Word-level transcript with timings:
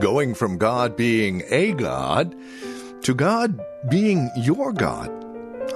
Going 0.00 0.34
from 0.34 0.58
God 0.58 0.96
being 0.96 1.42
a 1.48 1.72
God 1.72 2.36
to 3.02 3.14
God 3.14 3.60
being 3.88 4.30
your 4.36 4.72
God. 4.72 5.10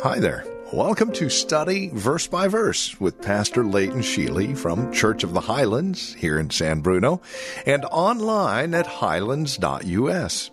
Hi 0.00 0.20
there. 0.20 0.44
Welcome 0.72 1.10
to 1.14 1.28
Study 1.28 1.90
Verse 1.92 2.28
by 2.28 2.46
Verse 2.46 3.00
with 3.00 3.20
Pastor 3.20 3.64
Leighton 3.64 4.00
Sheely 4.00 4.56
from 4.56 4.92
Church 4.92 5.24
of 5.24 5.32
the 5.32 5.40
Highlands 5.40 6.14
here 6.14 6.38
in 6.38 6.50
San 6.50 6.82
Bruno 6.82 7.20
and 7.66 7.84
online 7.86 8.74
at 8.74 8.86
highlands.us. 8.86 10.50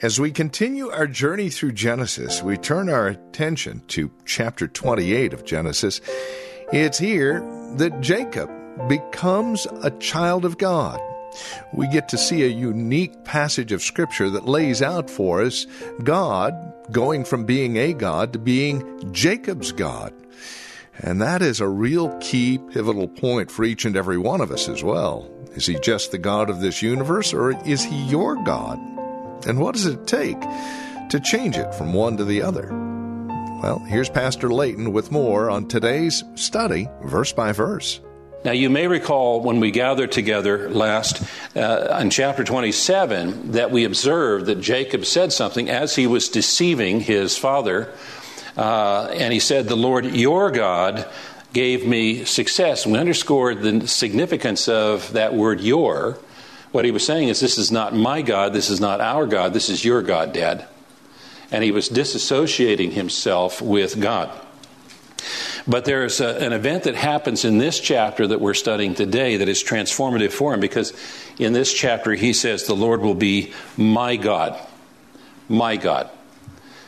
As 0.00 0.18
we 0.18 0.30
continue 0.30 0.88
our 0.88 1.06
journey 1.06 1.50
through 1.50 1.72
Genesis, 1.72 2.42
we 2.42 2.56
turn 2.56 2.88
our 2.88 3.08
attention 3.08 3.82
to 3.88 4.10
chapter 4.24 4.66
28 4.66 5.34
of 5.34 5.44
Genesis. 5.44 6.00
It's 6.72 6.98
here 6.98 7.40
that 7.76 8.00
Jacob 8.00 8.50
becomes 8.88 9.66
a 9.82 9.90
child 9.90 10.46
of 10.46 10.56
God. 10.56 10.98
We 11.72 11.88
get 11.88 12.08
to 12.10 12.18
see 12.18 12.42
a 12.42 12.48
unique 12.48 13.24
passage 13.24 13.72
of 13.72 13.82
Scripture 13.82 14.30
that 14.30 14.48
lays 14.48 14.82
out 14.82 15.10
for 15.10 15.42
us 15.42 15.66
God 16.02 16.54
going 16.90 17.24
from 17.24 17.44
being 17.44 17.76
a 17.76 17.92
God 17.92 18.32
to 18.32 18.38
being 18.38 19.12
Jacob's 19.12 19.72
God. 19.72 20.12
And 21.00 21.20
that 21.20 21.42
is 21.42 21.60
a 21.60 21.68
real 21.68 22.16
key 22.20 22.58
pivotal 22.58 23.08
point 23.08 23.50
for 23.50 23.64
each 23.64 23.84
and 23.84 23.96
every 23.96 24.18
one 24.18 24.40
of 24.40 24.50
us 24.50 24.68
as 24.68 24.82
well. 24.82 25.30
Is 25.54 25.66
he 25.66 25.78
just 25.80 26.10
the 26.10 26.18
God 26.18 26.50
of 26.50 26.60
this 26.60 26.82
universe, 26.82 27.32
or 27.34 27.52
is 27.66 27.82
he 27.82 27.96
your 28.04 28.36
God? 28.36 28.78
And 29.46 29.58
what 29.58 29.74
does 29.74 29.86
it 29.86 30.06
take 30.06 30.40
to 31.10 31.20
change 31.20 31.56
it 31.56 31.74
from 31.74 31.92
one 31.92 32.16
to 32.16 32.24
the 32.24 32.42
other? 32.42 32.68
Well, 33.62 33.78
here's 33.86 34.10
Pastor 34.10 34.50
Layton 34.50 34.92
with 34.92 35.10
more 35.10 35.48
on 35.50 35.66
today's 35.66 36.24
study, 36.34 36.88
verse 37.02 37.32
by 37.32 37.52
verse. 37.52 38.00
Now, 38.44 38.52
you 38.52 38.70
may 38.70 38.86
recall 38.86 39.40
when 39.40 39.58
we 39.58 39.72
gathered 39.72 40.12
together 40.12 40.70
last 40.70 41.22
uh, 41.56 41.98
in 42.00 42.10
chapter 42.10 42.44
27 42.44 43.52
that 43.52 43.72
we 43.72 43.84
observed 43.84 44.46
that 44.46 44.60
Jacob 44.60 45.04
said 45.04 45.32
something 45.32 45.68
as 45.68 45.96
he 45.96 46.06
was 46.06 46.28
deceiving 46.28 47.00
his 47.00 47.36
father. 47.36 47.92
Uh, 48.56 49.06
and 49.06 49.32
he 49.32 49.40
said, 49.40 49.66
The 49.66 49.76
Lord 49.76 50.04
your 50.04 50.52
God 50.52 51.08
gave 51.52 51.86
me 51.86 52.24
success. 52.24 52.84
And 52.84 52.92
we 52.92 53.00
underscored 53.00 53.62
the 53.62 53.88
significance 53.88 54.68
of 54.68 55.12
that 55.14 55.34
word 55.34 55.60
your. 55.60 56.18
What 56.70 56.84
he 56.84 56.90
was 56.92 57.04
saying 57.04 57.28
is, 57.28 57.40
This 57.40 57.58
is 57.58 57.72
not 57.72 57.94
my 57.94 58.22
God, 58.22 58.52
this 58.52 58.70
is 58.70 58.80
not 58.80 59.00
our 59.00 59.26
God, 59.26 59.54
this 59.54 59.68
is 59.68 59.84
your 59.84 60.02
God, 60.02 60.32
Dad. 60.32 60.66
And 61.50 61.64
he 61.64 61.72
was 61.72 61.88
disassociating 61.88 62.92
himself 62.92 63.60
with 63.60 64.00
God. 64.00 64.45
But 65.68 65.84
there's 65.84 66.20
a, 66.20 66.36
an 66.38 66.52
event 66.52 66.84
that 66.84 66.94
happens 66.94 67.44
in 67.44 67.58
this 67.58 67.80
chapter 67.80 68.26
that 68.26 68.40
we're 68.40 68.54
studying 68.54 68.94
today 68.94 69.38
that 69.38 69.48
is 69.48 69.64
transformative 69.64 70.30
for 70.30 70.54
him 70.54 70.60
because 70.60 70.92
in 71.38 71.52
this 71.52 71.72
chapter 71.72 72.12
he 72.12 72.32
says, 72.32 72.64
The 72.64 72.76
Lord 72.76 73.00
will 73.02 73.14
be 73.14 73.52
my 73.76 74.16
God. 74.16 74.60
My 75.48 75.76
God. 75.76 76.10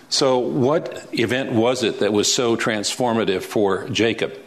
So, 0.08 0.38
what 0.38 1.08
event 1.12 1.52
was 1.52 1.82
it 1.82 2.00
that 2.00 2.12
was 2.12 2.32
so 2.32 2.56
transformative 2.56 3.42
for 3.42 3.88
Jacob? 3.88 4.38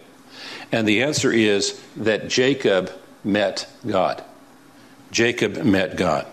And 0.71 0.87
the 0.87 1.03
answer 1.03 1.31
is 1.31 1.79
that 1.97 2.29
Jacob 2.29 2.91
met 3.23 3.67
God. 3.85 4.23
Jacob 5.11 5.63
met 5.63 5.97
God. 5.97 6.25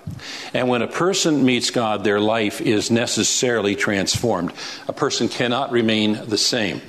And 0.54 0.68
when 0.68 0.82
a 0.82 0.86
person 0.86 1.44
meets 1.44 1.70
God, 1.70 2.04
their 2.04 2.20
life 2.20 2.60
is 2.60 2.92
necessarily 2.92 3.74
transformed. 3.74 4.52
A 4.86 4.92
person 4.92 5.28
cannot 5.28 5.72
remain 5.72 6.28
the 6.28 6.38
same 6.38 6.80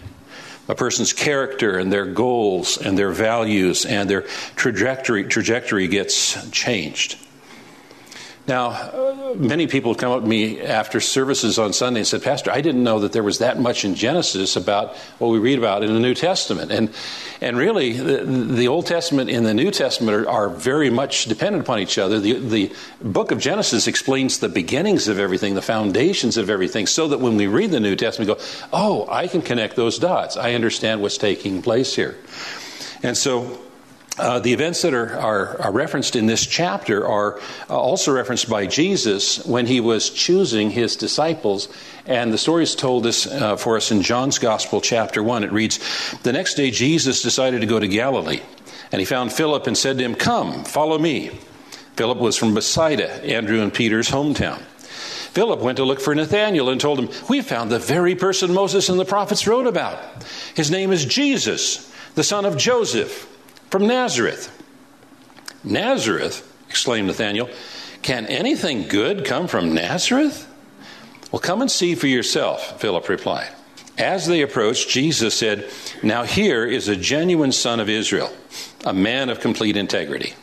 a 0.69 0.75
person's 0.75 1.12
character 1.12 1.78
and 1.80 1.91
their 1.91 2.06
goals 2.06 2.78
and 2.78 2.97
their 2.97 3.09
values 3.12 3.85
and 3.85 4.09
their 4.09 4.22
trajectory 4.56 5.25
trajectory 5.25 5.88
gets 5.88 6.50
changed. 6.52 7.18
Now, 8.49 9.35
many 9.35 9.67
people 9.67 9.93
come 9.93 10.11
up 10.11 10.23
to 10.23 10.27
me 10.27 10.59
after 10.59 10.99
services 10.99 11.59
on 11.59 11.71
Sunday 11.71 11.99
and 11.99 12.07
said, 12.07 12.23
Pastor, 12.23 12.49
I 12.51 12.61
didn't 12.61 12.83
know 12.83 13.01
that 13.01 13.13
there 13.13 13.21
was 13.21 13.37
that 13.37 13.59
much 13.59 13.85
in 13.85 13.93
Genesis 13.93 14.55
about 14.55 14.95
what 15.19 15.27
we 15.27 15.37
read 15.37 15.59
about 15.59 15.83
in 15.83 15.93
the 15.93 15.99
New 15.99 16.15
Testament. 16.15 16.71
And, 16.71 16.91
and 17.41 17.57
really, 17.57 17.93
the, 17.93 18.25
the 18.25 18.67
Old 18.67 18.87
Testament 18.87 19.29
and 19.29 19.45
the 19.45 19.53
New 19.53 19.69
Testament 19.69 20.17
are, 20.17 20.27
are, 20.27 20.49
very 20.49 20.89
much 20.89 21.25
dependent 21.25 21.63
upon 21.63 21.77
each 21.77 21.99
other. 21.99 22.19
The, 22.19 22.39
the 22.39 22.73
book 23.03 23.29
of 23.29 23.37
Genesis 23.37 23.85
explains 23.85 24.39
the 24.39 24.49
beginnings 24.49 25.07
of 25.07 25.19
everything, 25.19 25.53
the 25.53 25.61
foundations 25.61 26.35
of 26.35 26.49
everything, 26.49 26.87
so 26.87 27.09
that 27.09 27.19
when 27.19 27.37
we 27.37 27.45
read 27.45 27.69
the 27.69 27.79
New 27.79 27.95
Testament, 27.95 28.29
we 28.29 28.35
go, 28.35 28.41
oh, 28.73 29.07
I 29.11 29.27
can 29.27 29.43
connect 29.43 29.75
those 29.75 29.99
dots. 29.99 30.37
I 30.37 30.55
understand 30.55 31.03
what's 31.03 31.19
taking 31.19 31.61
place 31.61 31.95
here. 31.95 32.17
And 33.03 33.16
so, 33.16 33.59
uh, 34.19 34.40
the 34.40 34.53
events 34.53 34.81
that 34.81 34.94
are, 34.94 35.18
are, 35.18 35.62
are, 35.62 35.72
referenced 35.72 36.16
in 36.16 36.25
this 36.25 36.46
chapter 36.46 37.07
are 37.07 37.40
uh, 37.69 37.80
also 37.80 38.12
referenced 38.12 38.50
by 38.50 38.68
Jesus 38.68 39.46
when 39.46 39.66
he 39.66 39.80
was 39.80 40.09
choosing 40.09 40.69
his 40.69 40.96
disciples. 40.96 41.68
And 42.06 42.34
the 42.34 42.38
story 42.38 42.63
is 42.63 42.75
told 42.75 43.06
us, 43.06 43.25
uh, 43.25 43.56
for 43.56 43.78
us 43.78 43.91
in 43.91 44.02
John's 44.02 44.38
Gospel, 44.38 44.81
chapter 44.81 45.24
1. 45.24 45.44
It 45.44 45.52
reads 45.52 45.79
The 46.24 46.34
next 46.34 46.56
day, 46.56 46.69
Jesus 46.69 47.22
decided 47.22 47.62
to 47.62 47.68
go 47.68 47.79
to 47.79 47.88
Galilee. 47.88 48.41
And 48.91 49.00
he 49.00 49.06
found 49.06 49.31
Philip 49.31 49.68
and 49.68 49.78
said 49.78 49.97
to 49.97 50.03
him, 50.03 50.16
Come, 50.16 50.63
follow 50.63 50.97
me. 50.97 51.31
Philip 51.96 52.18
was 52.18 52.38
from 52.38 52.53
Bethsaida, 52.53 53.09
Andrew 53.25 53.62
and 53.62 53.74
Peter's 53.74 54.09
hometown. 54.09 54.62
Philip 55.31 55.59
went 55.59 55.78
to 55.78 55.84
look 55.84 56.02
for 56.02 56.13
Nathanael 56.13 56.69
and 56.69 56.81
told 56.81 57.00
him, 57.00 57.09
We 57.29 57.41
found 57.41 57.72
the 57.72 57.79
very 57.79 58.16
person 58.16 58.53
Moses 58.53 58.90
and 58.90 59.00
the 59.00 59.06
prophets 59.06 59.47
wrote 59.47 59.68
about. 59.68 60.00
His 60.56 60.72
name 60.72 60.91
is 60.91 61.06
Jesus, 61.06 61.94
the 62.16 62.24
son 62.24 62.46
of 62.46 62.58
Joseph 62.58 63.28
from 63.69 63.88
Nazareth. 63.88 64.56
Nazareth, 65.63 66.46
exclaimed 66.69 67.07
Nathanael, 67.07 67.50
can 68.02 68.25
anything 68.28 68.88
good 68.88 69.25
come 69.25 69.47
from 69.47 69.74
Nazareth? 69.74 70.47
Well, 71.31 71.40
come 71.40 71.62
and 71.62 71.69
see 71.69 71.96
for 71.96 72.08
yourself, 72.08 72.79
Philip 72.81 73.08
replied. 73.09 73.50
As 73.97 74.28
they 74.28 74.41
approached, 74.41 74.90
Jesus 74.90 75.35
said, 75.35 75.69
Now 76.02 76.24
here 76.24 76.66
is 76.66 76.88
a 76.88 76.96
genuine 76.96 77.52
son 77.52 77.79
of 77.79 77.90
Israel, 77.90 78.31
a 78.85 78.94
man 78.94 79.29
of 79.29 79.41
complete 79.41 79.75
integrity. 79.75 80.34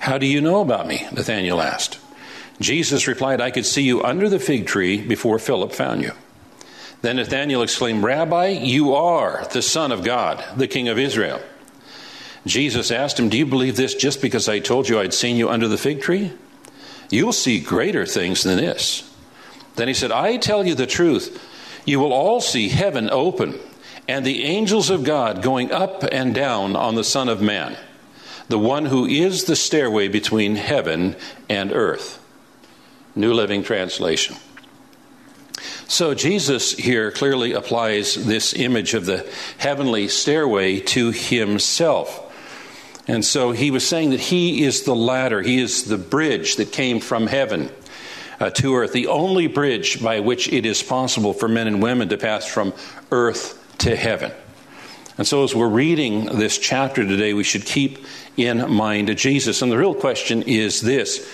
How 0.00 0.18
do 0.18 0.26
you 0.26 0.40
know 0.40 0.62
about 0.62 0.86
me? 0.86 1.06
Nathanael 1.12 1.60
asked. 1.60 1.98
Jesus 2.60 3.06
replied, 3.06 3.40
I 3.40 3.50
could 3.50 3.66
see 3.66 3.82
you 3.82 4.02
under 4.02 4.28
the 4.28 4.40
fig 4.40 4.66
tree 4.66 5.00
before 5.00 5.38
Philip 5.38 5.72
found 5.72 6.02
you. 6.02 6.12
Then 7.02 7.16
Nathanael 7.16 7.62
exclaimed, 7.62 8.02
Rabbi, 8.02 8.48
you 8.48 8.94
are 8.94 9.46
the 9.52 9.62
Son 9.62 9.92
of 9.92 10.02
God, 10.02 10.42
the 10.56 10.68
King 10.68 10.88
of 10.88 10.98
Israel. 10.98 11.40
Jesus 12.46 12.90
asked 12.90 13.18
him, 13.18 13.28
Do 13.28 13.38
you 13.38 13.46
believe 13.46 13.76
this 13.76 13.94
just 13.94 14.20
because 14.20 14.48
I 14.48 14.58
told 14.58 14.88
you 14.88 14.98
I'd 14.98 15.14
seen 15.14 15.36
you 15.36 15.48
under 15.48 15.68
the 15.68 15.78
fig 15.78 16.00
tree? 16.00 16.32
You'll 17.10 17.32
see 17.32 17.60
greater 17.60 18.06
things 18.06 18.42
than 18.42 18.56
this. 18.56 19.08
Then 19.76 19.88
he 19.88 19.94
said, 19.94 20.10
I 20.10 20.36
tell 20.38 20.66
you 20.66 20.74
the 20.74 20.86
truth. 20.86 21.40
You 21.84 22.00
will 22.00 22.12
all 22.12 22.40
see 22.40 22.68
heaven 22.68 23.10
open 23.10 23.58
and 24.08 24.26
the 24.26 24.44
angels 24.44 24.90
of 24.90 25.04
God 25.04 25.42
going 25.42 25.70
up 25.70 26.04
and 26.10 26.34
down 26.34 26.76
on 26.76 26.94
the 26.94 27.04
Son 27.04 27.28
of 27.28 27.40
Man, 27.40 27.76
the 28.48 28.58
one 28.58 28.86
who 28.86 29.06
is 29.06 29.44
the 29.44 29.56
stairway 29.56 30.08
between 30.08 30.56
heaven 30.56 31.16
and 31.48 31.72
earth. 31.72 32.18
New 33.14 33.32
Living 33.32 33.62
Translation. 33.62 34.36
So 35.86 36.14
Jesus 36.14 36.72
here 36.72 37.10
clearly 37.10 37.52
applies 37.52 38.14
this 38.14 38.54
image 38.54 38.94
of 38.94 39.04
the 39.04 39.30
heavenly 39.58 40.08
stairway 40.08 40.80
to 40.80 41.10
himself. 41.10 42.21
And 43.08 43.24
so 43.24 43.50
he 43.50 43.70
was 43.70 43.86
saying 43.86 44.10
that 44.10 44.20
he 44.20 44.64
is 44.64 44.82
the 44.82 44.94
ladder, 44.94 45.42
he 45.42 45.60
is 45.60 45.84
the 45.84 45.98
bridge 45.98 46.56
that 46.56 46.72
came 46.72 47.00
from 47.00 47.26
heaven 47.26 47.70
uh, 48.38 48.50
to 48.50 48.76
earth, 48.76 48.92
the 48.92 49.08
only 49.08 49.46
bridge 49.46 50.02
by 50.02 50.20
which 50.20 50.48
it 50.48 50.66
is 50.66 50.82
possible 50.82 51.32
for 51.32 51.48
men 51.48 51.66
and 51.66 51.82
women 51.82 52.08
to 52.10 52.16
pass 52.16 52.46
from 52.46 52.72
earth 53.10 53.58
to 53.78 53.96
heaven. 53.96 54.32
And 55.18 55.26
so, 55.26 55.44
as 55.44 55.54
we're 55.54 55.68
reading 55.68 56.24
this 56.24 56.58
chapter 56.58 57.06
today, 57.06 57.34
we 57.34 57.44
should 57.44 57.66
keep 57.66 57.98
in 58.36 58.72
mind 58.72 59.14
Jesus. 59.16 59.62
And 59.62 59.70
the 59.70 59.76
real 59.76 59.94
question 59.94 60.42
is 60.42 60.80
this 60.80 61.28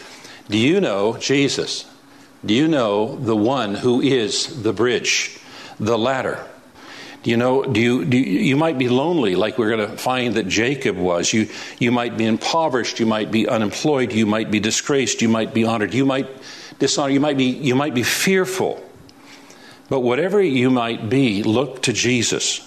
Do 0.48 0.58
you 0.58 0.80
know 0.80 1.16
Jesus? 1.16 1.86
Do 2.44 2.54
you 2.54 2.68
know 2.68 3.16
the 3.16 3.36
one 3.36 3.74
who 3.74 4.00
is 4.00 4.62
the 4.62 4.72
bridge, 4.72 5.38
the 5.78 5.98
ladder? 5.98 6.44
You 7.24 7.36
know, 7.36 7.64
do 7.64 7.80
you, 7.80 8.04
do 8.04 8.16
you, 8.16 8.40
you 8.40 8.56
might 8.56 8.78
be 8.78 8.88
lonely, 8.88 9.34
like 9.34 9.58
we're 9.58 9.76
going 9.76 9.90
to 9.90 9.96
find 9.96 10.34
that 10.34 10.48
Jacob 10.48 10.96
was. 10.96 11.32
You, 11.32 11.48
you 11.78 11.90
might 11.90 12.16
be 12.16 12.24
impoverished. 12.24 13.00
You 13.00 13.06
might 13.06 13.30
be 13.30 13.48
unemployed. 13.48 14.12
You 14.12 14.24
might 14.24 14.50
be 14.50 14.60
disgraced. 14.60 15.20
You 15.20 15.28
might 15.28 15.52
be 15.52 15.64
honored. 15.64 15.94
You 15.94 16.06
might 16.06 16.28
dishonor. 16.78 17.10
You 17.10 17.20
might 17.20 17.36
be, 17.36 17.46
you 17.46 17.74
might 17.74 17.94
be 17.94 18.04
fearful. 18.04 18.82
But 19.88 20.00
whatever 20.00 20.40
you 20.40 20.70
might 20.70 21.08
be, 21.08 21.42
look 21.42 21.82
to 21.82 21.92
Jesus 21.92 22.64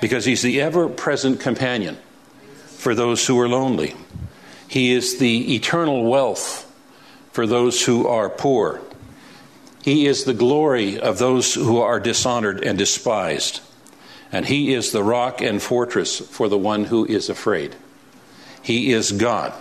because 0.00 0.24
he's 0.24 0.42
the 0.42 0.60
ever 0.60 0.88
present 0.88 1.40
companion 1.40 1.96
for 2.66 2.94
those 2.94 3.24
who 3.26 3.38
are 3.38 3.48
lonely. 3.48 3.94
He 4.66 4.92
is 4.92 5.18
the 5.18 5.54
eternal 5.54 6.04
wealth 6.04 6.68
for 7.30 7.46
those 7.46 7.84
who 7.84 8.08
are 8.08 8.28
poor. 8.28 8.80
He 9.82 10.06
is 10.06 10.24
the 10.24 10.34
glory 10.34 10.98
of 10.98 11.18
those 11.18 11.54
who 11.54 11.78
are 11.80 12.00
dishonored 12.00 12.62
and 12.62 12.78
despised. 12.78 13.60
And 14.30 14.46
He 14.46 14.72
is 14.72 14.92
the 14.92 15.02
rock 15.02 15.42
and 15.42 15.60
fortress 15.60 16.18
for 16.18 16.48
the 16.48 16.58
one 16.58 16.84
who 16.84 17.04
is 17.04 17.28
afraid. 17.28 17.76
He 18.62 18.92
is 18.92 19.12
God. 19.12 19.52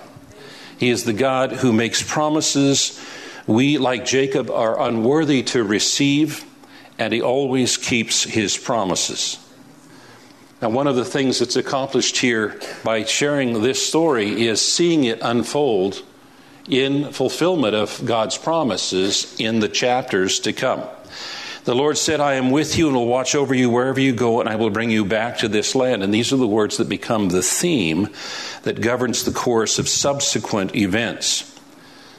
He 0.78 0.90
is 0.90 1.04
the 1.04 1.14
God 1.14 1.52
who 1.52 1.74
makes 1.74 2.02
promises 2.02 3.00
we, 3.48 3.78
like 3.80 4.06
Jacob, 4.06 4.52
are 4.52 4.80
unworthy 4.80 5.44
to 5.44 5.64
receive, 5.64 6.46
and 7.00 7.12
He 7.12 7.22
always 7.22 7.76
keeps 7.78 8.24
His 8.24 8.56
promises. 8.56 9.40
Now, 10.62 10.70
one 10.70 10.86
of 10.86 10.96
the 10.96 11.06
things 11.06 11.40
that's 11.40 11.56
accomplished 11.56 12.18
here 12.18 12.60
by 12.84 13.04
sharing 13.04 13.62
this 13.62 13.86
story 13.86 14.46
is 14.46 14.62
seeing 14.62 15.06
it 15.06 15.20
unfold 15.22 16.04
in 16.68 17.12
fulfillment 17.12 17.76
of 17.76 18.02
God's 18.06 18.38
promises 18.38 19.36
in 19.40 19.60
the 19.60 19.70
chapters 19.70 20.40
to 20.42 20.54
come. 20.54 20.84
The 21.64 21.76
Lord 21.76 21.98
said, 21.98 22.20
I 22.20 22.36
am 22.36 22.50
with 22.50 22.76
you 22.76 22.88
and 22.88 22.96
will 22.96 23.06
watch 23.06 23.36
over 23.36 23.54
you 23.54 23.70
wherever 23.70 24.00
you 24.00 24.14
go, 24.14 24.40
and 24.40 24.50
I 24.50 24.56
will 24.56 24.72
bring 24.72 24.90
you 24.90 25.06
back 25.06 25.38
to 25.40 25.48
this 25.48 25.76
land. 25.76 26.02
And 26.02 26.12
these 26.12 26.34
are 26.34 26.38
the 26.38 26.48
words 26.48 26.78
that 26.78 26.90
become 26.90 27.30
the 27.30 27.44
theme 27.44 28.10
that 28.64 28.82
governs 28.82 29.26
the 29.26 29.32
course 29.32 29.78
of 29.78 29.88
subsequent 29.88 30.76
events. 30.76 31.48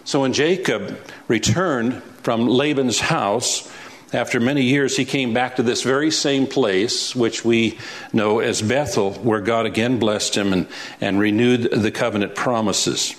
So 0.05 0.21
when 0.21 0.33
Jacob 0.33 0.97
returned 1.27 2.03
from 2.23 2.47
Laban's 2.47 3.01
house, 3.01 3.69
after 4.13 4.39
many 4.39 4.63
years, 4.63 4.97
he 4.97 5.05
came 5.05 5.33
back 5.33 5.57
to 5.57 5.63
this 5.63 5.83
very 5.83 6.11
same 6.11 6.47
place, 6.47 7.17
which 7.17 7.45
we 7.45 7.79
know 8.13 8.41
as 8.41 8.63
Bethel, 8.63 9.15
where 9.15 9.41
God 9.41 9.67
again 9.67 9.99
blessed 9.99 10.37
him 10.37 10.53
and, 10.53 10.69
and 11.01 11.19
renewed 11.19 11.63
the 11.63 11.91
covenant 11.91 12.35
promises. 12.35 13.17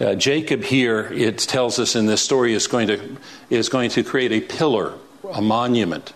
Uh, 0.00 0.14
Jacob 0.14 0.62
here, 0.62 1.12
it 1.12 1.36
tells 1.36 1.78
us 1.78 1.94
in 1.94 2.06
this 2.06 2.22
story, 2.22 2.54
is 2.54 2.66
going 2.66 2.88
to, 2.88 3.16
is 3.50 3.68
going 3.68 3.90
to 3.90 4.02
create 4.02 4.32
a 4.32 4.40
pillar, 4.40 4.94
a 5.30 5.42
monument, 5.42 6.14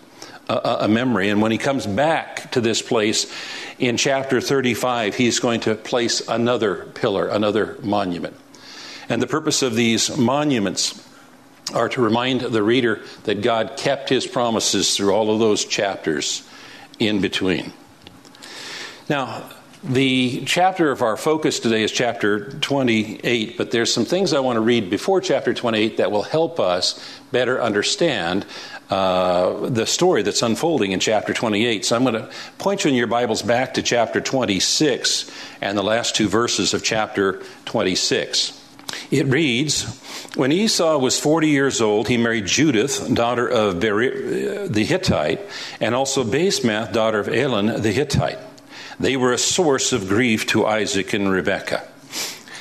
a, 0.49 0.77
a 0.81 0.87
memory. 0.87 1.29
And 1.29 1.39
when 1.39 1.51
he 1.51 1.59
comes 1.59 1.85
back 1.85 2.51
to 2.53 2.61
this 2.61 2.81
place 2.81 3.31
in 3.77 3.97
chapter 3.97 4.41
35, 4.41 5.13
he's 5.13 5.39
going 5.39 5.59
to 5.61 5.75
place 5.75 6.27
another 6.27 6.85
pillar, 6.95 7.27
another 7.27 7.77
monument. 7.83 8.35
And 9.07 9.21
the 9.21 9.27
purpose 9.27 9.61
of 9.61 9.75
these 9.75 10.17
monuments 10.17 11.07
are 11.71 11.89
to 11.89 12.01
remind 12.01 12.41
the 12.41 12.63
reader 12.63 13.03
that 13.25 13.43
God 13.43 13.77
kept 13.77 14.09
his 14.09 14.25
promises 14.25 14.97
through 14.97 15.13
all 15.13 15.31
of 15.31 15.37
those 15.37 15.63
chapters 15.63 16.41
in 16.97 17.21
between. 17.21 17.71
Now, 19.09 19.47
the 19.83 20.43
chapter 20.45 20.91
of 20.91 21.01
our 21.01 21.17
focus 21.17 21.59
today 21.59 21.83
is 21.83 21.91
chapter 21.91 22.49
28, 22.49 23.57
but 23.57 23.71
there's 23.71 23.93
some 23.93 24.05
things 24.05 24.33
I 24.33 24.39
want 24.39 24.57
to 24.57 24.61
read 24.61 24.89
before 24.89 25.21
chapter 25.21 25.53
28 25.53 25.97
that 25.97 26.11
will 26.11 26.23
help 26.23 26.59
us 26.59 26.99
better 27.31 27.61
understand 27.61 28.45
uh, 28.89 29.69
the 29.69 29.85
story 29.85 30.21
that's 30.21 30.41
unfolding 30.41 30.91
in 30.91 30.99
chapter 30.99 31.33
28. 31.33 31.85
So 31.85 31.95
I'm 31.95 32.03
going 32.03 32.15
to 32.15 32.31
point 32.57 32.83
you 32.83 32.89
in 32.89 32.95
your 32.95 33.07
Bibles 33.07 33.41
back 33.41 33.75
to 33.75 33.81
chapter 33.81 34.21
26 34.21 35.31
and 35.61 35.77
the 35.77 35.83
last 35.83 36.15
two 36.15 36.27
verses 36.27 36.73
of 36.73 36.83
chapter 36.83 37.41
26. 37.65 38.61
It 39.11 39.25
reads 39.27 39.99
When 40.35 40.51
Esau 40.51 40.97
was 40.97 41.19
40 41.19 41.49
years 41.49 41.81
old, 41.81 42.07
he 42.07 42.17
married 42.17 42.45
Judith, 42.45 43.13
daughter 43.13 43.47
of 43.47 43.79
Beri- 43.79 44.67
the 44.67 44.83
Hittite, 44.83 45.41
and 45.79 45.95
also 45.95 46.23
Basemath, 46.23 46.93
daughter 46.93 47.19
of 47.19 47.27
Elon 47.27 47.81
the 47.81 47.91
Hittite. 47.91 48.39
They 48.99 49.17
were 49.17 49.33
a 49.33 49.37
source 49.37 49.93
of 49.93 50.07
grief 50.07 50.47
to 50.47 50.65
Isaac 50.65 51.13
and 51.13 51.29
Rebekah. 51.29 51.87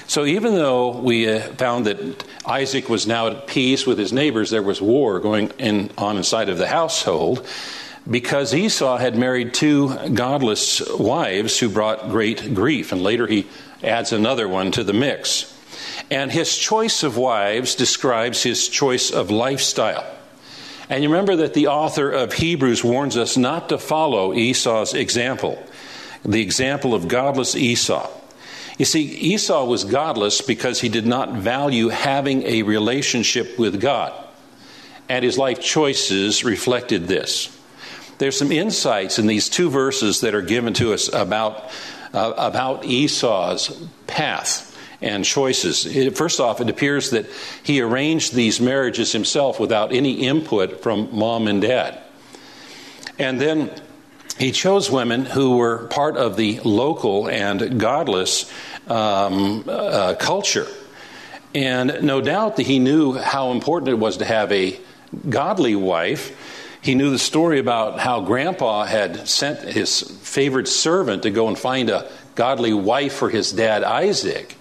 So 0.06 0.24
even 0.24 0.54
though 0.54 0.98
we 0.98 1.28
uh, 1.28 1.40
found 1.40 1.86
that 1.86 2.24
Isaac 2.46 2.88
was 2.88 3.06
now 3.06 3.28
at 3.28 3.46
peace 3.46 3.86
with 3.86 3.98
his 3.98 4.12
neighbors, 4.12 4.50
there 4.50 4.62
was 4.62 4.80
war 4.80 5.18
going 5.18 5.50
in, 5.58 5.90
on 5.96 6.16
inside 6.16 6.48
of 6.48 6.58
the 6.58 6.68
household 6.68 7.46
because 8.08 8.54
Esau 8.54 8.98
had 8.98 9.16
married 9.16 9.54
two 9.54 9.94
godless 10.10 10.82
wives 10.98 11.58
who 11.58 11.70
brought 11.70 12.10
great 12.10 12.54
grief. 12.54 12.92
And 12.92 13.02
later 13.02 13.26
he 13.26 13.46
adds 13.82 14.12
another 14.12 14.46
one 14.46 14.72
to 14.72 14.84
the 14.84 14.92
mix. 14.92 15.50
And 16.10 16.30
his 16.30 16.56
choice 16.58 17.02
of 17.02 17.16
wives 17.16 17.74
describes 17.74 18.42
his 18.42 18.68
choice 18.68 19.10
of 19.10 19.30
lifestyle. 19.30 20.04
And 20.90 21.02
you 21.02 21.08
remember 21.08 21.36
that 21.36 21.54
the 21.54 21.68
author 21.68 22.10
of 22.10 22.34
Hebrews 22.34 22.84
warns 22.84 23.16
us 23.16 23.38
not 23.38 23.70
to 23.70 23.78
follow 23.78 24.34
Esau's 24.34 24.92
example 24.92 25.62
the 26.24 26.40
example 26.40 26.94
of 26.94 27.08
godless 27.08 27.54
Esau. 27.54 28.10
You 28.78 28.84
see, 28.84 29.02
Esau 29.02 29.64
was 29.66 29.84
godless 29.84 30.40
because 30.40 30.80
he 30.80 30.88
did 30.88 31.06
not 31.06 31.32
value 31.32 31.88
having 31.88 32.42
a 32.42 32.62
relationship 32.62 33.58
with 33.58 33.80
God, 33.80 34.12
and 35.08 35.24
his 35.24 35.38
life 35.38 35.60
choices 35.60 36.44
reflected 36.44 37.06
this. 37.06 37.56
There's 38.18 38.36
some 38.38 38.52
insights 38.52 39.18
in 39.18 39.26
these 39.26 39.48
two 39.48 39.70
verses 39.70 40.20
that 40.22 40.34
are 40.34 40.42
given 40.42 40.72
to 40.74 40.92
us 40.92 41.12
about, 41.12 41.70
uh, 42.12 42.32
about 42.36 42.84
Esau's 42.84 43.68
path 44.06 44.70
and 45.00 45.24
choices. 45.24 45.84
It, 45.84 46.16
first 46.16 46.40
off, 46.40 46.60
it 46.60 46.70
appears 46.70 47.10
that 47.10 47.26
he 47.62 47.80
arranged 47.80 48.34
these 48.34 48.60
marriages 48.60 49.12
himself 49.12 49.60
without 49.60 49.92
any 49.92 50.26
input 50.26 50.82
from 50.82 51.08
mom 51.12 51.46
and 51.46 51.60
dad. 51.60 52.00
And 53.18 53.40
then 53.40 53.70
he 54.38 54.50
chose 54.50 54.90
women 54.90 55.24
who 55.24 55.56
were 55.56 55.86
part 55.88 56.16
of 56.16 56.36
the 56.36 56.60
local 56.64 57.28
and 57.28 57.78
godless 57.78 58.50
um, 58.88 59.64
uh, 59.68 60.14
culture. 60.18 60.66
And 61.54 62.02
no 62.02 62.20
doubt 62.20 62.56
that 62.56 62.66
he 62.66 62.80
knew 62.80 63.12
how 63.12 63.52
important 63.52 63.90
it 63.90 63.98
was 63.98 64.16
to 64.16 64.24
have 64.24 64.50
a 64.50 64.78
godly 65.28 65.76
wife. 65.76 66.80
He 66.82 66.96
knew 66.96 67.10
the 67.10 67.18
story 67.18 67.60
about 67.60 68.00
how 68.00 68.22
grandpa 68.22 68.84
had 68.84 69.28
sent 69.28 69.60
his 69.60 70.02
favorite 70.02 70.66
servant 70.66 71.22
to 71.22 71.30
go 71.30 71.46
and 71.46 71.56
find 71.56 71.88
a 71.88 72.10
godly 72.34 72.74
wife 72.74 73.14
for 73.14 73.30
his 73.30 73.52
dad 73.52 73.84
Isaac. 73.84 74.56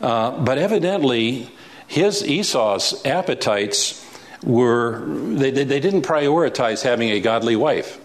Uh, 0.00 0.38
but 0.42 0.58
evidently, 0.58 1.50
his 1.86 2.22
Esau's 2.22 3.04
appetites 3.06 4.06
were, 4.44 5.02
they, 5.06 5.50
they 5.50 5.80
didn't 5.80 6.02
prioritize 6.02 6.82
having 6.82 7.10
a 7.10 7.20
godly 7.20 7.56
wife 7.56 7.99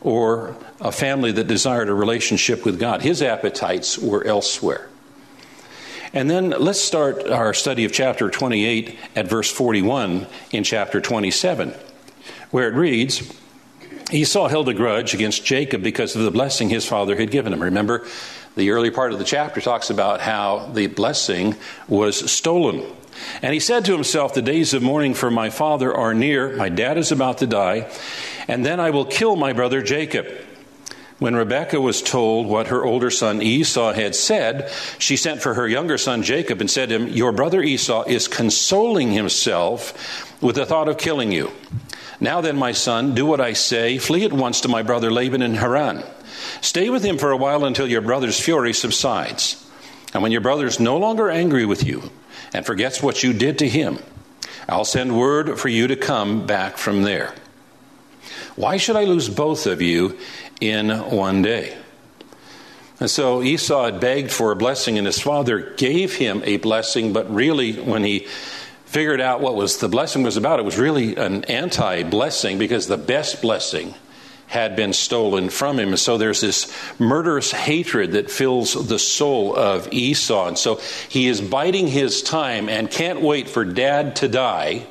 or 0.00 0.56
a 0.80 0.92
family 0.92 1.32
that 1.32 1.46
desired 1.46 1.88
a 1.88 1.94
relationship 1.94 2.64
with 2.64 2.78
God. 2.78 3.02
His 3.02 3.22
appetites 3.22 3.98
were 3.98 4.24
elsewhere. 4.24 4.88
And 6.12 6.30
then 6.30 6.50
let's 6.50 6.80
start 6.80 7.28
our 7.28 7.52
study 7.52 7.84
of 7.84 7.92
chapter 7.92 8.30
28 8.30 8.98
at 9.14 9.28
verse 9.28 9.50
41 9.50 10.26
in 10.52 10.64
chapter 10.64 11.00
27, 11.00 11.74
where 12.50 12.68
it 12.68 12.74
reads 12.74 13.30
Esau 14.10 14.48
held 14.48 14.70
a 14.70 14.74
grudge 14.74 15.12
against 15.12 15.44
Jacob 15.44 15.82
because 15.82 16.16
of 16.16 16.22
the 16.22 16.30
blessing 16.30 16.70
his 16.70 16.86
father 16.86 17.16
had 17.16 17.30
given 17.30 17.52
him. 17.52 17.62
Remember, 17.62 18.06
the 18.56 18.70
early 18.70 18.90
part 18.90 19.12
of 19.12 19.18
the 19.18 19.24
chapter 19.24 19.60
talks 19.60 19.90
about 19.90 20.20
how 20.20 20.70
the 20.72 20.86
blessing 20.86 21.54
was 21.88 22.30
stolen. 22.30 22.84
And 23.42 23.54
he 23.54 23.60
said 23.60 23.84
to 23.84 23.92
himself, 23.92 24.34
The 24.34 24.42
days 24.42 24.74
of 24.74 24.82
mourning 24.82 25.14
for 25.14 25.30
my 25.30 25.50
father 25.50 25.94
are 25.94 26.14
near. 26.14 26.56
My 26.56 26.68
dad 26.68 26.98
is 26.98 27.12
about 27.12 27.38
to 27.38 27.46
die. 27.46 27.90
And 28.46 28.64
then 28.64 28.80
I 28.80 28.90
will 28.90 29.04
kill 29.04 29.36
my 29.36 29.52
brother 29.52 29.82
Jacob. 29.82 30.26
When 31.18 31.34
Rebekah 31.34 31.80
was 31.80 32.00
told 32.00 32.46
what 32.46 32.68
her 32.68 32.84
older 32.84 33.10
son 33.10 33.42
Esau 33.42 33.92
had 33.92 34.14
said, 34.14 34.70
she 34.98 35.16
sent 35.16 35.42
for 35.42 35.54
her 35.54 35.66
younger 35.66 35.98
son 35.98 36.22
Jacob 36.22 36.60
and 36.60 36.70
said 36.70 36.90
to 36.90 36.94
him, 36.94 37.08
Your 37.08 37.32
brother 37.32 37.60
Esau 37.60 38.04
is 38.04 38.28
consoling 38.28 39.10
himself 39.10 40.40
with 40.40 40.54
the 40.54 40.66
thought 40.66 40.88
of 40.88 40.96
killing 40.96 41.32
you. 41.32 41.50
Now 42.20 42.40
then, 42.40 42.56
my 42.56 42.72
son, 42.72 43.14
do 43.14 43.26
what 43.26 43.40
I 43.40 43.52
say. 43.52 43.98
Flee 43.98 44.24
at 44.24 44.32
once 44.32 44.60
to 44.60 44.68
my 44.68 44.82
brother 44.82 45.10
Laban 45.10 45.42
in 45.42 45.54
Haran. 45.54 46.04
Stay 46.60 46.88
with 46.88 47.04
him 47.04 47.18
for 47.18 47.32
a 47.32 47.36
while 47.36 47.64
until 47.64 47.86
your 47.86 48.00
brother's 48.00 48.38
fury 48.38 48.72
subsides. 48.72 49.64
And 50.14 50.22
when 50.22 50.32
your 50.32 50.40
brother 50.40 50.66
is 50.66 50.80
no 50.80 50.96
longer 50.96 51.30
angry 51.30 51.66
with 51.66 51.84
you, 51.84 52.10
and 52.52 52.64
forgets 52.64 53.02
what 53.02 53.22
you 53.22 53.32
did 53.32 53.58
to 53.58 53.68
him, 53.68 53.98
I'll 54.68 54.84
send 54.84 55.18
word 55.18 55.58
for 55.58 55.68
you 55.68 55.86
to 55.88 55.96
come 55.96 56.46
back 56.46 56.76
from 56.76 57.02
there. 57.02 57.34
Why 58.56 58.76
should 58.76 58.96
I 58.96 59.04
lose 59.04 59.28
both 59.28 59.66
of 59.66 59.80
you 59.80 60.18
in 60.60 60.90
one 60.90 61.42
day? 61.42 61.76
And 63.00 63.08
so 63.08 63.42
Esau 63.42 63.84
had 63.84 64.00
begged 64.00 64.32
for 64.32 64.50
a 64.50 64.56
blessing, 64.56 64.98
and 64.98 65.06
his 65.06 65.20
father 65.20 65.74
gave 65.76 66.16
him 66.16 66.42
a 66.44 66.56
blessing, 66.56 67.12
but 67.12 67.32
really, 67.32 67.74
when 67.74 68.02
he 68.02 68.26
figured 68.86 69.20
out 69.20 69.40
what 69.40 69.54
was 69.54 69.78
the 69.78 69.88
blessing 69.88 70.22
was 70.22 70.36
about, 70.36 70.58
it 70.58 70.64
was 70.64 70.78
really 70.78 71.14
an 71.16 71.44
anti 71.44 72.02
blessing 72.02 72.58
because 72.58 72.88
the 72.88 72.98
best 72.98 73.40
blessing 73.40 73.94
had 74.48 74.74
been 74.74 74.92
stolen 74.92 75.50
from 75.50 75.78
him. 75.78 75.90
And 75.90 75.98
so 75.98 76.18
there's 76.18 76.40
this 76.40 76.74
murderous 76.98 77.52
hatred 77.52 78.12
that 78.12 78.30
fills 78.30 78.72
the 78.88 78.98
soul 78.98 79.54
of 79.54 79.92
Esau. 79.92 80.48
And 80.48 80.58
so 80.58 80.80
he 81.08 81.28
is 81.28 81.40
biding 81.40 81.86
his 81.86 82.22
time 82.22 82.68
and 82.68 82.90
can't 82.90 83.20
wait 83.20 83.48
for 83.48 83.64
dad 83.64 84.16
to 84.16 84.28
die. 84.28 84.86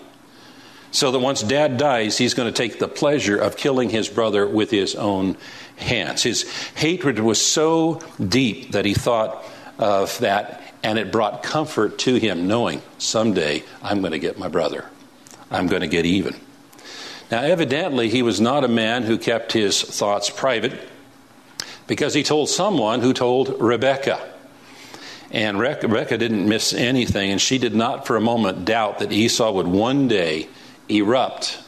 So 0.92 1.12
that 1.12 1.20
once 1.20 1.42
dad 1.42 1.78
dies, 1.78 2.18
he's 2.18 2.34
going 2.34 2.52
to 2.52 2.58
take 2.58 2.80
the 2.80 2.88
pleasure 2.88 3.38
of 3.38 3.58
killing 3.58 3.90
his 3.90 4.08
brother 4.08 4.48
with 4.48 4.72
his 4.72 4.96
own 4.96 5.38
hands. 5.76 6.24
His 6.24 6.44
hatred 6.76 7.20
was 7.20 7.44
so 7.44 8.02
deep 8.26 8.72
that 8.72 8.86
he 8.86 8.94
thought 8.94 9.44
of 9.78 10.18
that, 10.20 10.62
and 10.84 10.98
it 10.98 11.12
brought 11.12 11.44
comfort 11.44 12.00
to 12.00 12.16
him, 12.16 12.48
knowing 12.48 12.82
someday 12.98 13.64
I'm 13.84 14.00
going 14.00 14.14
to 14.14 14.20
get 14.20 14.40
my 14.40 14.48
brother. 14.48 14.86
I'm 15.52 15.68
going 15.68 15.82
to 15.82 15.88
get 15.88 16.06
even. 16.06 16.36
Now, 17.30 17.42
evidently, 17.42 18.10
he 18.10 18.22
was 18.22 18.40
not 18.40 18.64
a 18.64 18.70
man 18.70 19.04
who 19.04 19.18
kept 19.18 19.52
his 19.52 19.82
thoughts 19.82 20.30
private 20.30 20.80
because 21.86 22.14
he 22.14 22.24
told 22.24 22.50
someone 22.50 23.02
who 23.02 23.14
told 23.14 23.62
Rebecca. 23.62 24.22
And 25.30 25.60
Rebecca 25.60 26.18
didn't 26.18 26.48
miss 26.48 26.74
anything, 26.74 27.32
and 27.32 27.42
she 27.42 27.58
did 27.58 27.76
not 27.76 28.08
for 28.08 28.16
a 28.16 28.22
moment 28.22 28.64
doubt 28.64 29.00
that 29.00 29.12
Esau 29.12 29.52
would 29.52 29.68
one 29.68 30.08
day 30.08 30.48
erupt 30.88 31.60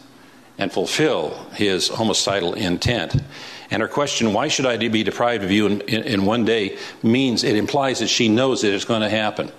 and 0.58 0.72
fulfill 0.72 1.32
his 1.54 1.90
homicidal 1.90 2.54
intent. 2.54 3.22
And 3.70 3.82
her 3.82 3.88
question, 3.90 4.34
why 4.34 4.48
should 4.48 4.66
I 4.66 4.78
be 4.78 5.04
deprived 5.04 5.44
of 5.44 5.52
you 5.52 5.68
in, 5.68 5.82
in, 5.82 6.04
in 6.04 6.26
one 6.26 6.46
day, 6.46 6.78
means 7.04 7.44
it 7.44 7.58
implies 7.58 8.00
that 8.00 8.08
she 8.08 8.30
knows 8.30 8.62
that 8.62 8.74
it's 8.74 8.86
going 8.86 9.02
to 9.02 9.10
happen 9.10 9.52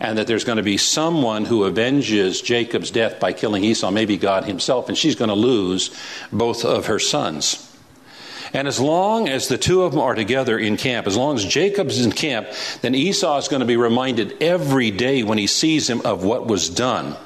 and 0.00 0.18
that 0.18 0.26
there's 0.26 0.44
going 0.44 0.56
to 0.56 0.62
be 0.62 0.76
someone 0.76 1.44
who 1.44 1.66
avenges 1.66 2.40
Jacob's 2.40 2.90
death 2.90 3.20
by 3.20 3.32
killing 3.32 3.64
Esau, 3.64 3.90
maybe 3.90 4.16
God 4.16 4.44
himself, 4.44 4.88
and 4.88 4.98
she's 4.98 5.14
going 5.14 5.28
to 5.28 5.34
lose 5.34 5.90
both 6.32 6.64
of 6.64 6.86
her 6.86 6.98
sons. 6.98 7.70
And 8.52 8.68
as 8.68 8.78
long 8.78 9.28
as 9.28 9.48
the 9.48 9.58
two 9.58 9.82
of 9.82 9.92
them 9.92 10.00
are 10.00 10.14
together 10.14 10.56
in 10.56 10.76
camp, 10.76 11.08
as 11.08 11.16
long 11.16 11.34
as 11.34 11.44
Jacob's 11.44 12.04
in 12.04 12.12
camp, 12.12 12.48
then 12.82 12.94
Esau 12.94 13.36
is 13.38 13.48
going 13.48 13.60
to 13.60 13.66
be 13.66 13.76
reminded 13.76 14.40
every 14.42 14.92
day 14.92 15.24
when 15.24 15.38
he 15.38 15.48
sees 15.48 15.90
him 15.90 16.00
of 16.02 16.22
what 16.22 16.46
was 16.46 16.68
done. 16.68 17.16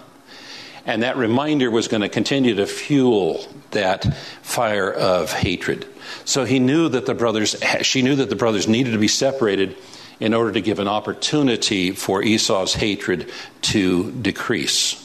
And 0.87 1.02
that 1.02 1.18
reminder 1.18 1.70
was 1.70 1.87
going 1.87 2.00
to 2.00 2.08
continue 2.08 2.54
to 2.54 2.66
fuel 2.66 3.44
that 3.72 4.16
fire 4.40 4.90
of 4.90 5.30
hatred. 5.30 5.87
So 6.25 6.44
he 6.44 6.60
knew 6.60 6.88
that 6.88 7.04
the 7.04 7.14
brothers, 7.14 7.62
she 7.82 8.00
knew 8.00 8.16
that 8.16 8.30
the 8.30 8.37
brothers 8.37 8.66
needed 8.66 8.92
to 8.92 8.98
be 8.98 9.08
separated 9.08 9.76
in 10.20 10.34
order 10.34 10.52
to 10.52 10.60
give 10.60 10.78
an 10.78 10.88
opportunity 10.88 11.92
for 11.92 12.22
Esau's 12.22 12.75
hatred 12.75 13.30
to 13.62 14.10
decrease. 14.12 15.04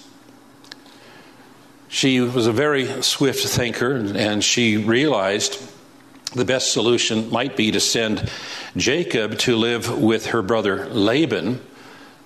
She 1.88 2.20
was 2.20 2.48
a 2.48 2.52
very 2.52 3.04
swift 3.04 3.46
thinker, 3.46 3.94
and 3.94 4.44
she 4.44 4.78
realized 4.78 5.62
the 6.34 6.46
best 6.46 6.74
solution 6.74 7.30
might 7.30 7.56
be 7.56 7.72
to 7.72 7.80
send 7.80 8.30
Jacob 8.76 9.38
to 9.40 9.56
live 9.56 10.02
with 10.02 10.28
her 10.28 10.42
brother 10.42 10.88
Laban. 10.88 11.62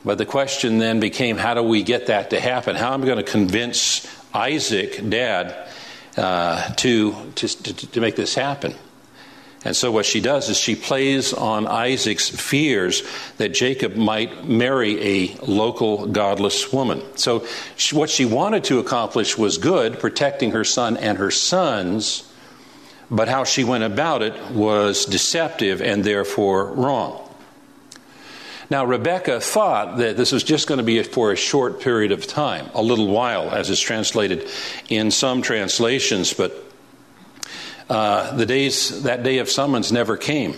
But 0.06 0.18
the 0.18 0.26
question 0.26 0.78
then 0.78 1.02
became 1.02 1.38
how 1.38 1.54
do 1.54 1.64
we 1.64 1.84
get 1.84 2.06
that 2.08 2.30
to 2.30 2.40
happen? 2.40 2.78
How 2.78 2.94
am 2.94 3.04
I 3.04 3.06
going 3.08 3.18
to 3.18 3.30
convince 3.30 4.08
Isaac, 4.34 5.10
dad, 5.10 5.68
uh, 6.16 6.74
to, 6.76 7.32
to, 7.36 7.48
to 7.74 8.00
make 8.00 8.16
this 8.16 8.34
happen? 8.36 8.74
And 9.66 9.76
so 9.76 9.92
what 9.92 10.06
she 10.06 10.22
does 10.22 10.50
is 10.50 10.58
she 10.58 10.76
plays 10.76 11.34
on 11.34 11.68
Isaac's 11.68 12.30
fears 12.30 13.04
that 13.38 13.54
Jacob 13.54 13.96
might 13.96 14.48
marry 14.48 15.02
a 15.02 15.36
local 15.46 16.06
godless 16.06 16.72
woman. 16.72 17.02
So 17.16 17.46
she, 17.76 17.96
what 17.96 18.10
she 18.10 18.26
wanted 18.26 18.64
to 18.66 18.80
accomplish 18.80 19.38
was 19.38 19.58
good, 19.58 20.00
protecting 20.00 20.52
her 20.52 20.64
son 20.64 20.96
and 20.96 21.18
her 21.18 21.32
sons, 21.32 22.32
but 23.10 23.28
how 23.28 23.44
she 23.44 23.64
went 23.64 23.84
about 23.84 24.22
it 24.22 24.52
was 24.52 25.06
deceptive 25.06 25.82
and 25.82 26.04
therefore 26.04 26.68
wrong. 26.74 27.24
Now, 28.70 28.84
Rebecca 28.86 29.40
thought 29.40 29.98
that 29.98 30.18
this 30.18 30.34
was 30.34 30.44
just 30.44 30.68
going 30.68 30.80
to 30.80 30.84
be 30.84 31.02
for 31.02 31.32
a 31.32 31.38
short 31.38 31.80
period 31.80 32.12
of 32.12 32.28
time, 32.28 32.70
a 32.74 32.82
little 32.82 33.08
while, 33.08 33.50
as 33.50 33.70
is 33.70 33.80
translated 33.80 34.50
in 34.90 35.10
some 35.10 35.42
translations, 35.42 36.34
but 36.34 36.67
uh, 37.90 38.36
the 38.36 38.46
days 38.46 39.04
that 39.04 39.24
day 39.24 39.40
of 39.40 39.50
summons 39.50 39.92
never 39.92 40.18
came. 40.18 40.56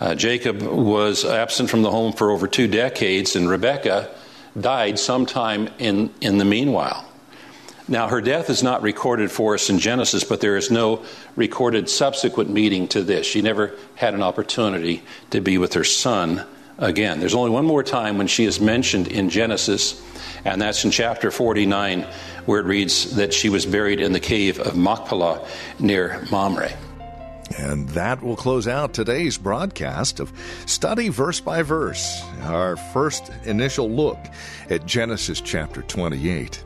Uh, 0.00 0.14
Jacob 0.14 0.62
was 0.62 1.24
absent 1.24 1.70
from 1.70 1.82
the 1.82 1.90
home 1.90 2.12
for 2.12 2.30
over 2.30 2.46
two 2.46 2.68
decades, 2.68 3.36
and 3.36 3.48
Rebecca 3.48 4.10
died 4.58 4.98
sometime 4.98 5.68
in, 5.78 6.10
in 6.20 6.38
the 6.38 6.44
meanwhile. 6.44 7.04
Now, 7.88 8.08
her 8.08 8.20
death 8.20 8.50
is 8.50 8.62
not 8.62 8.82
recorded 8.82 9.30
for 9.30 9.54
us 9.54 9.70
in 9.70 9.78
Genesis, 9.78 10.22
but 10.22 10.40
there 10.40 10.56
is 10.56 10.70
no 10.70 11.04
recorded 11.36 11.88
subsequent 11.88 12.50
meeting 12.50 12.86
to 12.88 13.02
this. 13.02 13.26
She 13.26 13.40
never 13.40 13.74
had 13.94 14.14
an 14.14 14.22
opportunity 14.22 15.02
to 15.30 15.40
be 15.40 15.56
with 15.56 15.72
her 15.72 15.84
son 15.84 16.44
again. 16.78 17.20
There's 17.20 17.34
only 17.34 17.50
one 17.50 17.64
more 17.64 17.82
time 17.82 18.18
when 18.18 18.26
she 18.26 18.44
is 18.44 18.60
mentioned 18.60 19.08
in 19.08 19.30
Genesis, 19.30 20.00
and 20.44 20.62
that's 20.62 20.84
in 20.84 20.90
chapter 20.90 21.30
49, 21.30 22.06
where 22.46 22.60
it 22.60 22.66
reads 22.66 23.16
that 23.16 23.34
she 23.34 23.48
was 23.48 23.66
buried 23.66 24.00
in 24.00 24.12
the 24.12 24.20
cave 24.20 24.58
of 24.60 24.76
Machpelah 24.76 25.46
near 25.78 26.24
Mamre. 26.30 26.70
And 27.58 27.88
that 27.90 28.22
will 28.22 28.36
close 28.36 28.68
out 28.68 28.92
today's 28.92 29.38
broadcast 29.38 30.20
of 30.20 30.32
Study 30.66 31.08
Verse 31.08 31.40
by 31.40 31.62
Verse, 31.62 32.22
our 32.42 32.76
first 32.76 33.30
initial 33.44 33.90
look 33.90 34.18
at 34.70 34.86
Genesis 34.86 35.40
chapter 35.40 35.82
28. 35.82 36.62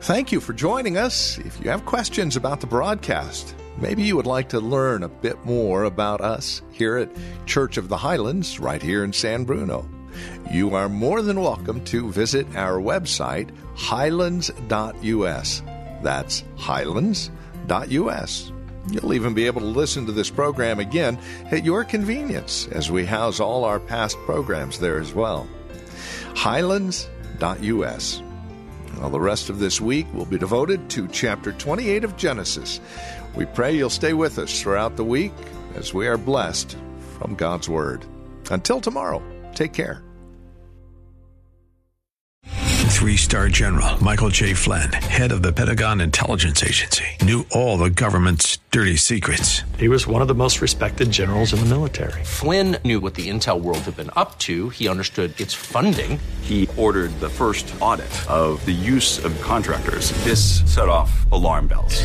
Thank 0.00 0.32
you 0.32 0.40
for 0.40 0.52
joining 0.52 0.98
us. 0.98 1.38
If 1.38 1.58
you 1.64 1.70
have 1.70 1.86
questions 1.86 2.36
about 2.36 2.60
the 2.60 2.66
broadcast, 2.66 3.54
maybe 3.78 4.02
you 4.02 4.16
would 4.16 4.26
like 4.26 4.48
to 4.50 4.60
learn 4.60 5.02
a 5.02 5.08
bit 5.08 5.44
more 5.44 5.84
about 5.84 6.20
us 6.20 6.62
here 6.72 6.96
at 6.96 7.10
Church 7.46 7.76
of 7.76 7.88
the 7.88 7.96
Highlands, 7.96 8.60
right 8.60 8.82
here 8.82 9.04
in 9.04 9.12
San 9.12 9.44
Bruno 9.44 9.88
you 10.50 10.74
are 10.74 10.88
more 10.88 11.22
than 11.22 11.40
welcome 11.40 11.84
to 11.86 12.10
visit 12.10 12.46
our 12.56 12.80
website, 12.80 13.50
highlands.us. 13.74 15.62
That's 16.02 16.44
highlands.us. 16.56 18.52
You'll 18.90 19.14
even 19.14 19.32
be 19.32 19.46
able 19.46 19.60
to 19.60 19.66
listen 19.66 20.06
to 20.06 20.12
this 20.12 20.30
program 20.30 20.80
again 20.80 21.18
at 21.50 21.64
your 21.64 21.84
convenience 21.84 22.66
as 22.72 22.90
we 22.90 23.06
house 23.06 23.38
all 23.40 23.64
our 23.64 23.78
past 23.78 24.18
programs 24.26 24.78
there 24.80 24.98
as 24.98 25.14
well. 25.14 25.48
Highlands.us. 26.34 28.22
Well, 28.98 29.10
the 29.10 29.20
rest 29.20 29.48
of 29.48 29.58
this 29.58 29.80
week 29.80 30.06
will 30.12 30.26
be 30.26 30.36
devoted 30.36 30.90
to 30.90 31.08
chapter 31.08 31.52
28 31.52 32.04
of 32.04 32.16
Genesis. 32.16 32.80
We 33.34 33.46
pray 33.46 33.74
you'll 33.74 33.90
stay 33.90 34.12
with 34.12 34.38
us 34.38 34.60
throughout 34.60 34.96
the 34.96 35.04
week 35.04 35.32
as 35.74 35.94
we 35.94 36.06
are 36.06 36.18
blessed 36.18 36.76
from 37.18 37.34
God's 37.34 37.68
Word. 37.68 38.04
Until 38.50 38.80
tomorrow, 38.80 39.22
take 39.54 39.72
care. 39.72 40.02
Three 42.92 43.16
star 43.16 43.48
general 43.48 44.02
Michael 44.04 44.28
J. 44.28 44.54
Flynn, 44.54 44.92
head 44.92 45.32
of 45.32 45.42
the 45.42 45.52
Pentagon 45.52 46.00
Intelligence 46.00 46.62
Agency, 46.62 47.04
knew 47.22 47.44
all 47.50 47.76
the 47.76 47.90
government's 47.90 48.58
dirty 48.70 48.94
secrets. 48.94 49.62
He 49.76 49.88
was 49.88 50.06
one 50.06 50.22
of 50.22 50.28
the 50.28 50.36
most 50.36 50.60
respected 50.60 51.10
generals 51.10 51.52
in 51.52 51.58
the 51.58 51.66
military. 51.66 52.22
Flynn 52.22 52.76
knew 52.84 53.00
what 53.00 53.14
the 53.14 53.28
intel 53.28 53.60
world 53.60 53.80
had 53.80 53.96
been 53.96 54.10
up 54.14 54.38
to, 54.40 54.68
he 54.68 54.86
understood 54.86 55.38
its 55.40 55.52
funding. 55.52 56.20
He 56.42 56.68
ordered 56.76 57.10
the 57.18 57.28
first 57.28 57.74
audit 57.80 58.12
of 58.30 58.64
the 58.66 58.72
use 58.72 59.24
of 59.24 59.34
contractors. 59.40 60.12
This 60.22 60.62
set 60.72 60.88
off 60.88 61.10
alarm 61.32 61.66
bells. 61.66 62.04